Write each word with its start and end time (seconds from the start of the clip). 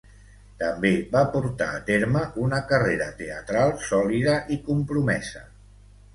També 0.61 0.89
va 1.15 1.21
portar 1.35 1.67
a 1.73 1.81
terme 1.89 2.23
una 2.45 2.63
carrera 2.73 3.11
teatral 3.21 3.75
sòlida 3.93 4.35
i 4.57 4.61
compromesa. 4.73 5.47